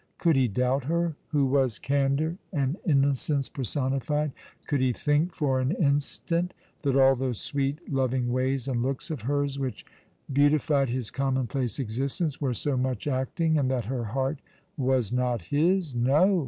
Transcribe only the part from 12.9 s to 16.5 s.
acting— and that her heart was not his? No!